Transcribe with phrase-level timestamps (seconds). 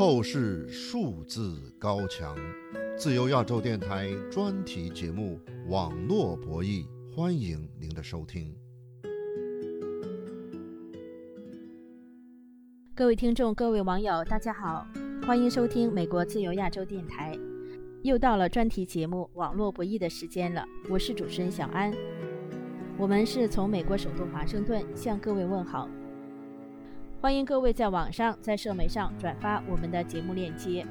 [0.00, 2.34] 透视数字高墙，
[2.96, 5.38] 自由亚洲电台专题节目
[5.70, 8.56] 《网络博弈》，欢迎您的收听。
[12.94, 14.86] 各位听众、各位网友，大家好，
[15.26, 17.38] 欢迎收听美国自由亚洲电台。
[18.02, 21.92] 又到了专题节目《网络博弈》的时间了，我是主持人小安。
[22.96, 25.86] 我们是从美国首都华盛顿向各位问好。
[27.22, 30.86] 欢迎各位在网上、在社媒上转发我们的节目链接。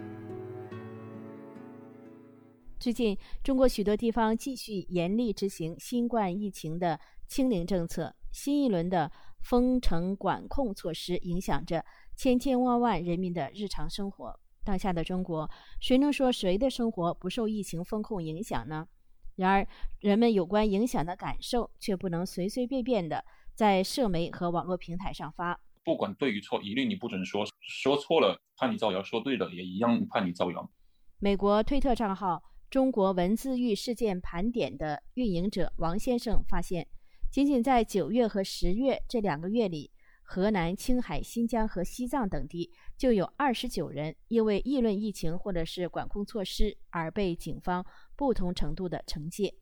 [2.79, 11.83] 最近，中国许多地方继续严厉执行新冠疫情的清零政策，新一轮的封城管控措施影响着
[12.15, 14.39] 千千万万人民的日常生活。
[14.63, 15.49] 当下的中国，
[15.79, 18.87] 谁能说谁的生活不受疫情风控影响呢？
[19.35, 19.67] 然而，
[19.99, 25.59] 人们有关影响的感受却不能随随便便的在社媒和网络平台上发。
[25.89, 27.43] 不管对与错，一律你不准说。
[27.61, 30.69] 说错了，判你造谣；说对了，也一样判你造谣。
[31.17, 36.87] 美国推特账号“中国文字狱事件盘点”的运营者王先生发现，
[37.31, 39.89] 仅仅在九月和十月这两个月里，
[40.21, 47.83] 河南、青海、新疆和西藏等地就有二十九人因为议论疫情或者是管控措施而被警方
[48.15, 49.55] 不同程度的惩戒。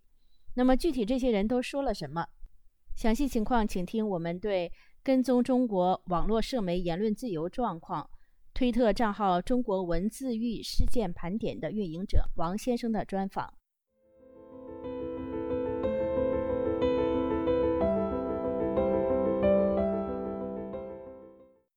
[0.56, 2.28] 那么，具体这些人都说了什么？
[2.98, 4.70] 详细情况，请听我们对。
[5.08, 8.10] 跟踪中国网络社媒言论自由状况，
[8.54, 13.54] 推特账号“中国文字狱事件盘点”的运营者王先生的专访。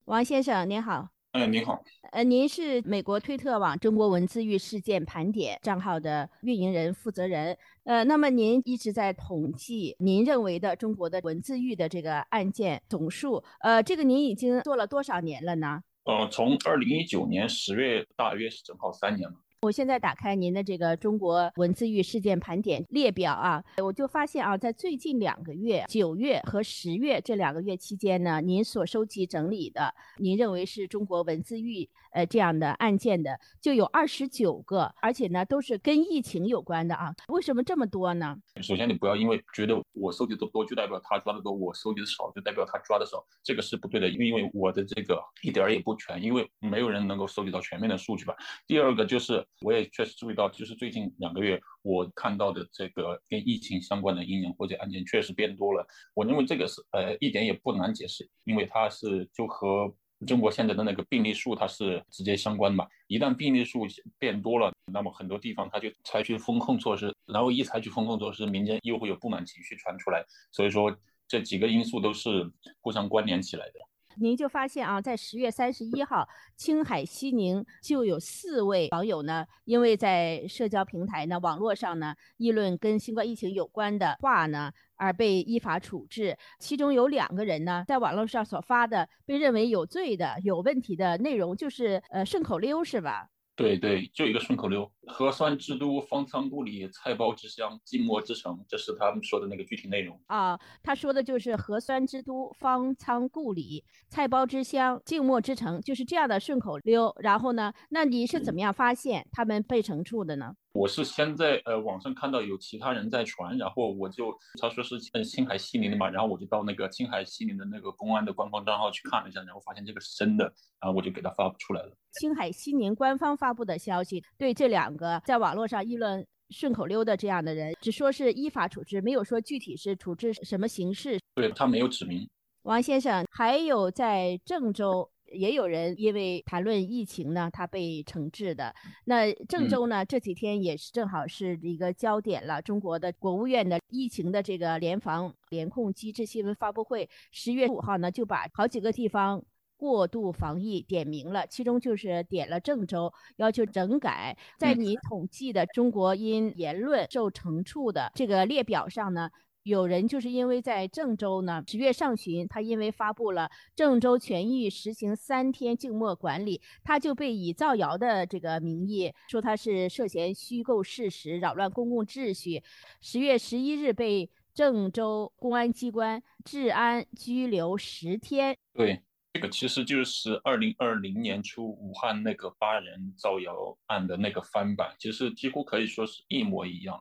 [0.06, 1.10] 王先生您好。
[1.32, 1.80] 哎，您好。
[2.10, 7.56] 呃，您是美国推特网“中国文字狱事件盘点”账号的运营人负责人。
[7.84, 13.40] 呃，那么您一直在统计您认为的中国的文字狱的这个案件总数。
[13.60, 15.80] 呃，这个您已经做了多少年了呢？
[16.02, 19.36] 呃，从二零一九年十月，大约是正好三年了。
[19.62, 37.14] 我现在打开您的这个中国文字狱事件盘点列表啊，我就发现啊，在最近两个月，九月和十月这两个月期间呢，您所收集整理的，您认为是中国文字狱呃这样的案件的，就有二十九个，而且呢都是跟疫情有关的啊。
[37.28, 38.36] 为什么这么多呢？
[38.62, 44.08] 首先，你不要因为觉得我收集的多，就代表他抓的多；我收集的少，就代表他抓的少，这个是不对的。
[44.08, 48.34] 因为我的这个一点儿也不全，因为没有人能够收集到全面的数据吧。
[48.66, 49.46] 第二个就是。
[49.62, 55.86] 我也确实注意到，就是最近两个月我看到的这个跟疫情相关的阴影或者案件确实变多了。
[56.14, 59.92] 我认为这个是呃一点也不难解释，因为它是就和
[60.26, 62.86] 中国现在的那个病例数它是直接相关嘛。
[63.06, 63.86] 一旦病例数
[64.18, 70.24] 变多了，那么很多地方它就采取风控措施，然后一采取风控措施，民间又会有不满情绪传出来。
[70.52, 70.94] 所以说
[71.26, 72.50] 这几个因素都是
[72.80, 73.89] 互相关联起来的。
[74.16, 86.36] 您就发现啊，在十月三十一号，青海西宁就有四位网友呢，因为在社交平台呢、网络上呢议论跟新冠疫情有关的话呢，而被依法处置。
[86.58, 93.28] 其中有两个人呢，在网络上所发的被认为有罪的、有问题的内容，就是呃顺口溜，是吧？
[93.60, 98.58] 对对，就一个顺口溜：核酸之都，方舱故里，菜包之乡，静默之城。
[98.66, 100.58] 这是他们说的那个具体内容啊。
[100.82, 107.14] 他说的就是核酸之都，方舱故里，菜包之乡，静默之城，就是这样的顺口溜。
[107.18, 110.54] 然后呢，那你是怎么样发现他们被惩处的呢？
[110.72, 120.44] 我是先在呃网上看到有其他人在传，然后我就他说是嗯青海西宁的嘛，然后我就到那个青海西宁的那个公安的官方账号去看了一下，然后发现这个是真的，
[120.80, 121.92] 然后我就给他发布出来了。
[122.12, 131.18] 青海西宁官方发布的消息，对这两个在网络上议论顺口溜的这样的人，只说是依法处置，没有说具体是处置什么形式。
[131.34, 132.28] 对他没有指明。
[132.62, 135.10] 王先生，还有在郑州。
[135.30, 138.74] 也有人因为谈论疫情呢，他被惩治的。
[139.04, 142.60] 那郑州呢，这几天也是正好是一个焦点了。
[142.60, 149.42] 中国的国务院的疫情的这个联防联控机制新闻发布会，十月五号呢就把好几个地方
[149.76, 154.36] 过度防疫点名了，其中就是点了郑州，要求整改。
[154.58, 159.30] 在你统计的中国因言论受惩处的这个列表上呢。
[159.70, 172.64] 有人就是因为在郑州呢，十月上旬，他因为发布了郑州全域实行三天静默管理，他就被以造谣的这个名义说他是涉嫌虚构事实，扰乱公共秩序。
[173.00, 178.56] 十月十一日被郑州公安机关治安拘留十天。
[178.74, 179.00] 对，
[179.32, 187.00] 这个其实就是二零二零年初武汉那个八人造谣案的那个翻版，其实几乎可以说是一模一样，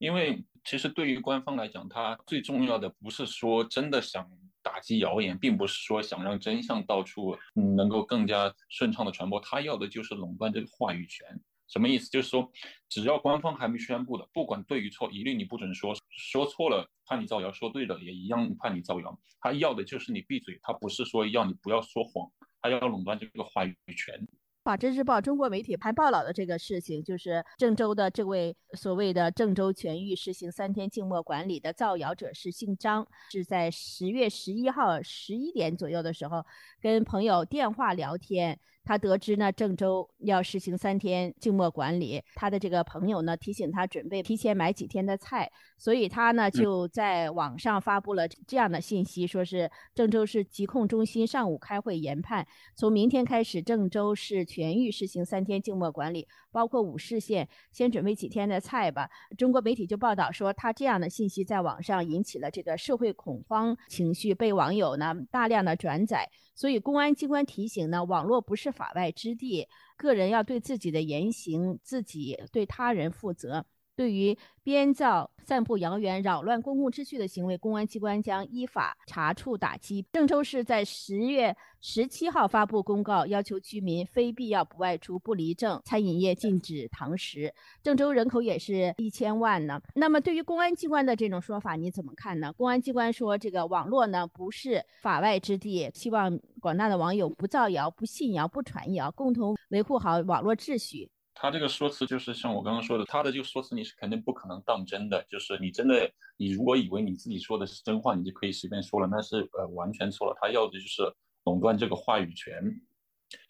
[0.00, 0.44] 因为。
[0.62, 4.30] 其实对于官方来讲，他最重要的不是说真的想
[4.60, 11.26] 打击谣言，并不是说想让真相到处能够更加顺畅的传播，他要的就是垄断这个话语权。
[11.66, 12.10] 什么意思？
[12.10, 12.46] 就是说，
[12.90, 19.18] 只要官方还没宣布的，不管对与错，一律你不准说，说错了判你造谣，说对了也一样判你造谣。
[19.40, 22.30] 他要的就是你闭嘴，他不是说要你不要说谎，
[22.60, 24.28] 他要垄断这个话语权。
[24.62, 36.44] 法制日报中国媒体还报道的这个事情，就是郑州的这位所谓的郑州全域实行三天静默管理的造谣者是姓张，是在十月十一号十一点左右的时候
[36.80, 38.58] 跟朋友电话聊天。
[38.84, 59.08] 他得知呢，郑州要实行三天静默管理，他的这个朋友呢提醒他准备提前买几天的菜，所以他呢就在网上发布了这样的信息，说是郑州市疾控中心上午开会研判，从明天开始郑州市全域实行三天静默管理，包括五市县，先准备几天的菜吧。
[59.38, 66.28] 中国媒体就报道说，他这样的信息在网上引起了这个社会恐慌情绪，被网友呢大量的转载。
[66.52, 73.64] 所以，公安机关提醒呢，网络不是法外之地，个人要对自己的言行、自己对他人负责。
[74.00, 80.02] 对于编造、散布谣言、扰乱公共秩序的行为，公安机关将依法查处打击。
[80.10, 87.52] 郑州市在十月十七号发布公告，要求居民非必要不外出、不离镇，餐饮业禁止堂食。
[87.82, 89.78] 郑州人口也是一千万呢。
[89.94, 92.50] 那么，对于公安机关的这种说法，你怎么看呢？
[92.54, 101.10] 公安机关说，这个网络呢不是法外之地，希望广大的网友不造谣、不信谣、不传谣，共同维护好网络秩序。
[101.42, 105.24] 他这个说辞就是像我刚刚说的，他的这个说辞你是肯定不可能当真的。
[105.26, 110.36] 就是你真的，你如果以为你自己说的是真话，你就可以随便说了，那是呃完全错了。
[110.38, 111.02] 他要的就是
[111.44, 112.62] 垄断这个话语权。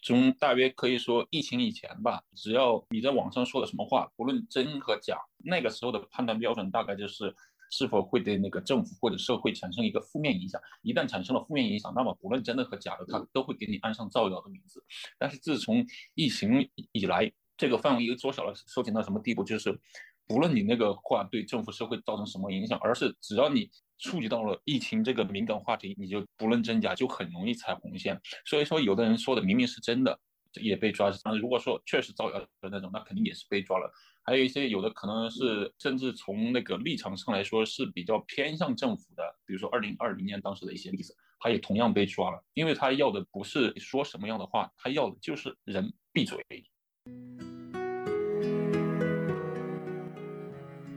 [0.05, 7.35] 从大约可以说疫情以前吧，只要你在网上说的什么话，不论真和假，那个时候的判断标准大概就是
[7.73, 10.61] 是否会对那个政府或者社会产生一个负面影响。
[10.83, 14.85] 一旦产生了负面影响，那么不论真的和假的，他都会给你安上造谣的名字。
[15.19, 15.85] 但是自从
[16.15, 19.45] 疫情以来，这个范围又缩小了，收紧到什么地步？
[19.45, 19.79] 就是
[20.27, 28.19] 不论你那个话对政府社会造成什么影响，而是只要你触及到了疫情这个敏感话题，你就不论真假，就很容易踩红线。
[28.47, 30.19] 所以说，有的人说的明明是真的，
[30.55, 31.13] 也被抓。
[31.39, 33.93] 如果说确实造谣的那种，那肯定也是被抓了。
[34.23, 46.43] 还有一些有的可能是，甚至从那个立场上来说是比较偏向政府的，比如说二零二零年当时的一些例子，他也同样被抓了，因为他要的不是说什么样的话，他要的就是人闭嘴。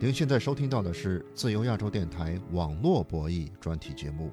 [0.03, 4.29] 您现在收听到的是自由亚洲电台网络博弈专题节目，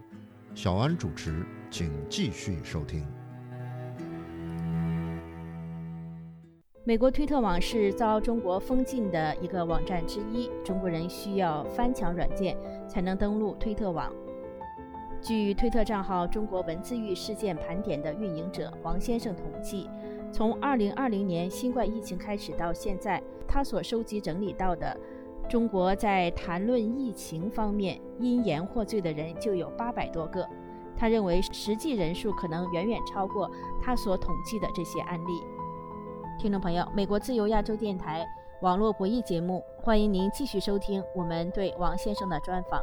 [0.53, 3.07] 小安主持，请继续收听。
[6.83, 12.57] 美国推特网是遭中国封禁的一个网站之一，中国人需要翻墙软件
[12.89, 14.13] 才能登录推特网。
[15.23, 19.89] 据推特账号“中国文字狱事件盘点”的运营者王先生统计，
[20.33, 24.99] 从2020年新冠疫情开始到现在，他所收集整理到的。
[25.51, 30.49] 中国在谈论疫情方面因言获罪的人就有八百多个，
[30.97, 33.51] 他认为实际人数可能远远超过
[33.83, 35.43] 他所统计的这些案例。
[36.39, 38.25] 听众朋友，美国自由亚洲电台
[38.63, 42.81] 网络博弈节目，欢迎您继续收听我们对王先生的专访。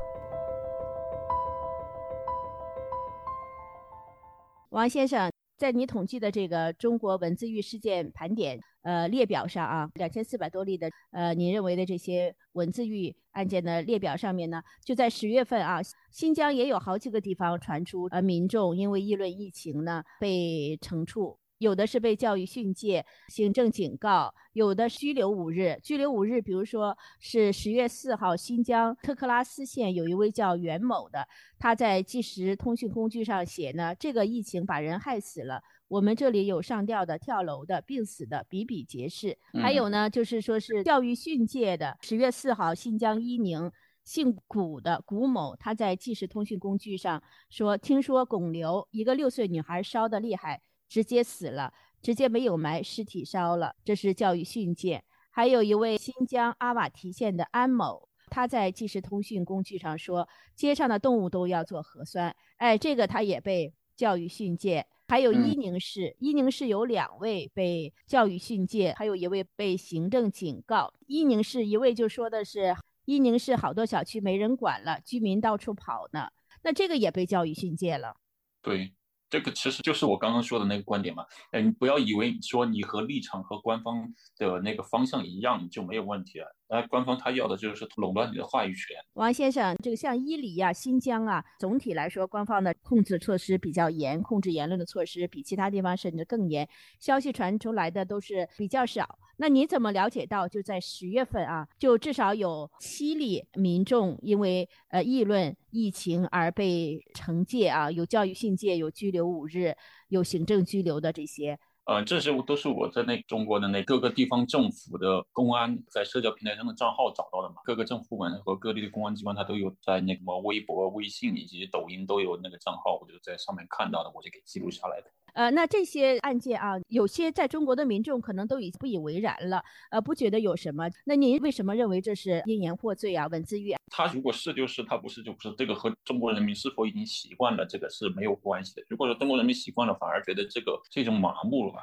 [4.72, 5.32] 王先生。
[5.58, 21.38] 在你统计的这个中国文字狱事件盘点呃列表上啊，两千四百多例的呃，您认为的这些文字狱案件的列表上面呢，就在十月份啊，新疆也有好几个地方传出呃民众因为议论疫情呢被惩处。
[21.60, 25.76] 有的是被教育训诫、行政警告，有的拘留五日。
[25.82, 31.28] 拘留五日，比如说是十月四号，新疆特克拉斯县有一位叫袁某的，
[31.58, 35.60] 他在即时通讯工具上写呢，这个疫情把人害死了。
[35.88, 39.38] 我们这里有上吊的、跳楼的、病死的，比比皆是。
[39.54, 41.98] 还有呢，就是说是教育训诫的。
[42.02, 43.72] 十月四号，新疆伊宁
[44.04, 50.62] 姓古的古某，他在即时通讯工具上说，听说巩留一个六岁女孩烧的厉害。
[50.90, 55.04] 直接死了，直接没有埋尸体烧了，这是教育训诫。
[55.30, 64.86] 还有一位新疆阿瓦提县的安某，他在即时通讯工具上说，街上的动物都要做核酸，哎，这个他也被教育训诫。
[65.08, 70.94] 还有伊宁市，伊宁市有两位被教育训诫，还有一位被行政警告。
[71.08, 76.30] 伊宁市一位就说的是，伊宁市好多小区没人管了，居民到处跑呢，
[76.64, 78.18] 那这个也被教育训诫了。
[78.62, 78.92] 对。
[79.30, 86.46] 这个其实就是我刚刚说的那个观点嘛，哎，你不要以为说你和立场和官方的那个方向一样就没有问题了。
[86.70, 88.98] 那官方他要的就是垄断你的话语权。
[89.14, 96.68] 王先生，这个像伊犁啊、新疆啊，总体来说，官方的控制措施比较严，控制言论的措施比其他地方甚至更严。
[97.00, 99.18] 消息传出来的都是比较少。
[99.38, 109.76] 那你怎么了解到，就在十月份啊，就至少有七例民众因为呃议论疫情而被惩戒啊，有教育训诫，有拘留五日，
[110.10, 111.60] 有行政拘留的这些？
[111.86, 117.62] 呃，这些都是我在那中国的那各个地方政府的公安在社交平台上的账号找到的嘛。
[117.64, 125.08] 各个政府部门和各地的公安机关，它都有在那个什么微博、微信以及抖音都有那个账号，我就在上面看到的，我就给记录下来的。
[125.38, 130.90] 呃，那这些案件啊，有些在中国的民众可能都已不以为然了，呃，不觉得有什么。
[131.06, 133.28] 那您为什么认为这是因言获罪啊？
[133.28, 133.80] 文字狱啊？
[133.92, 135.54] 他如果是就是，他不是就不是。
[135.56, 138.84] 这个和中国人民是否已经习惯了这个是没有关系的。
[138.90, 141.82] 如果说中国人民习惯了，反而觉得这个是一种麻木了吧？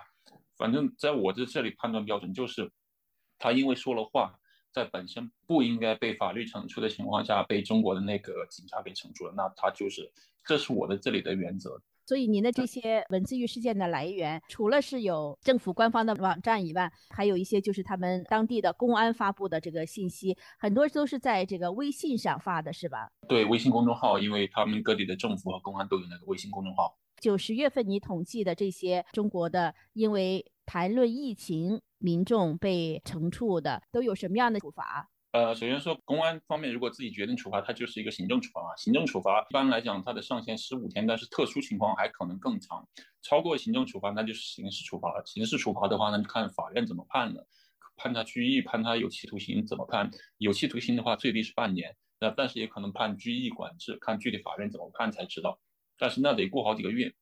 [0.56, 2.68] 反正在我这这里判断标准就是，
[3.38, 4.37] 他因为说了话，
[4.73, 10.11] 在本身不应该被法律惩处的情况下，被中国的那个警察给惩处了，那他就是，
[10.44, 11.80] 这是我的这里的原则。
[12.06, 23.08] 所以您的这些文字狱事件的来源，除了是有政府官方的网站以外，还有一些就是他们当地的公安发布的这个信息，很多都是在这个微信上发的，是吧？
[23.28, 26.96] 对，微信公众号，因为他们各地的政府和公安都有那个微信公众号。
[27.20, 35.08] 九十月份你统计的这些中国的因为谈论疫情民众被惩处的，都有什么样的处罚？
[35.35, 38.69] 呃，首先说公安方面，如果自己决定处罚，它就是一个行政处罚嘛。
[38.76, 42.88] 行政处罚一般来讲，它的上限十五天，但是特殊情况还可能更长。
[43.21, 45.21] 超过行政处罚，那就是刑事处罚了。
[45.26, 47.45] 刑事处罚的话，那就看法院怎么判了，
[47.97, 50.09] 判他拘役，判他有期徒刑怎么判？
[50.38, 55.59] 有期徒刑的话，最低是半年，那但是也可能判拘役管制，看具体法院怎么判才知道。
[55.99, 57.12] 但是那得过好几个月。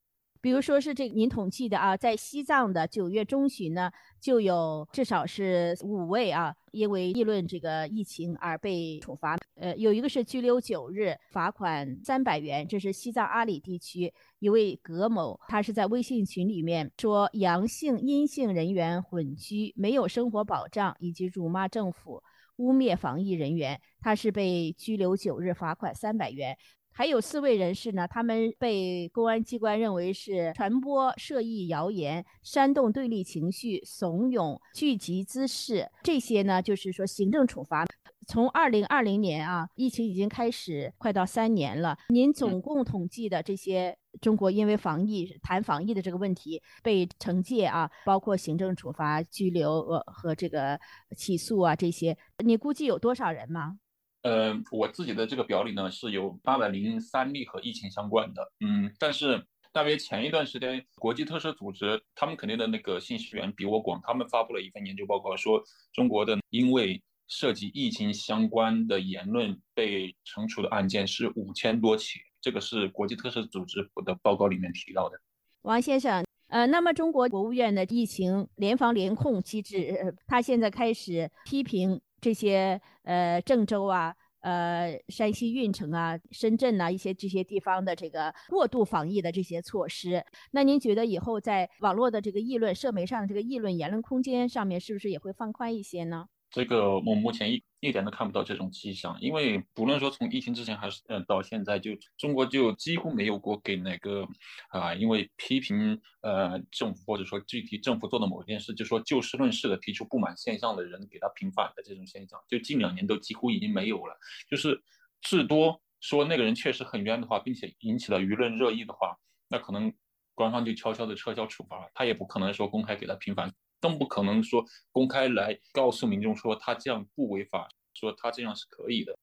[0.42, 3.88] 比如说是这您统计的啊，在西藏的九月中旬呢，
[4.20, 9.38] 就有至少是五位啊，因为议论这个疫情而被处罚。
[9.54, 12.66] 呃，有一个是拘留九日，罚款三百元。
[12.66, 22.20] 这是西藏阿里地区一位葛某，他是在微信群里面说阳性、阴性人员混居，没有生活保障，以及辱骂政府、
[22.56, 26.58] 污蔑防疫人员，他是被拘留九日，罚款三百元。
[26.94, 37.86] 还有四位人士呢，他们被公安机关认为是传播涉疫谣言、煽动对立情绪、怂恿聚集滋事，这些呢就是说行政处罚。
[38.28, 50.78] 从二零二零年啊，疫情已经开始快到三年了，您总共统计的这些中国因为防疫谈防疫的这个问题被惩戒啊，包括行政处罚、拘留呃和这个
[51.16, 53.78] 起诉啊这些，你估计有多少人吗？
[54.22, 65.60] 呃，我自己的这个表里呢是有八百零三例和疫情相关的，嗯，但是大约前一段时间，国际特赦组织他们肯定的那个信息源比我广，他们发布了一份研究报告，说
[65.92, 75.18] 中国的因为涉及疫情相关的言论被惩处的案件是五千多起，这个是国际特赦组织的报告里面提到的。
[75.62, 82.00] 王先生，呃，那么中国国务院的疫情联防联控机制，他现在开始批评。
[82.22, 96.28] 这些呃，郑州啊，呃，山西运城啊，深圳呐，一些这些地方的这个过度防疫的这些措施，那您觉得以后在网络的这个议论、社媒上的这个议论言论空间上面，是不是也会放宽一些呢？
[96.52, 104.28] 这个我目前一一点都看不到这种迹象，因为不论说从疫情之前还是呃到现在，就中国就几乎没有过给那个
[104.68, 114.14] 啊，因为批评呃政府或者说具体政府做的某件事，就说就事论事的提出不满现象的人给他平反的这种现象，就近两年都几乎已经没有了。
[114.46, 114.78] 就是
[115.22, 119.16] 至多说那个人确实很冤的话，并且引起了舆论热议的话，
[119.48, 119.90] 那可能
[120.34, 123.50] 官方就悄悄的撤销处罚，他也不可能说公开给他平反。
[123.82, 129.18] 更不可能说公开来告诉民众说他这样不违法，说他这样是可以的。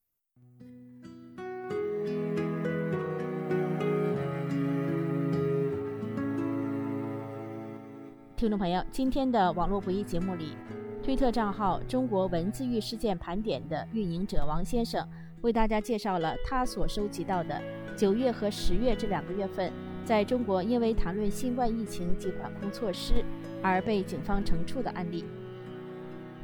[8.35, 10.57] 听众朋友，今天的网络博弈节目里，
[11.01, 15.07] 推特账号“中国文字狱事件盘点”的运营者王先生
[15.41, 17.61] 为大家介绍了他所收集到的
[17.95, 19.71] 九月和十月这两个月份，
[20.03, 23.23] 在中国因为谈论新冠疫情及管控措施。
[23.61, 25.25] 而被警方惩处的案例。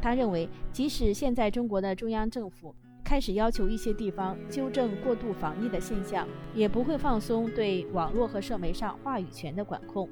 [0.02, 10.08] 他认为，即使现在中国的中央政府开始要求一些地方纠正过度防疫的现象，也不会放松对网络和社媒上话语权的管控。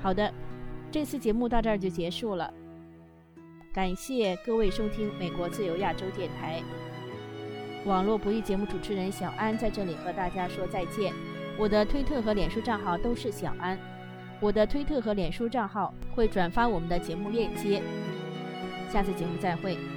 [0.00, 0.32] 好的，
[0.90, 2.52] 这次节目到这儿就结束了。
[3.72, 6.62] 感谢各位收听美国自由亚洲电台
[7.84, 11.12] 网络不易节目主持人小安在这里和大家说再见。
[11.58, 13.78] 我的推特和脸书账号都是小安。
[14.40, 17.82] 我的推特和脸书账号会转发我们的节目链接。
[18.90, 19.95] 下次节目再会。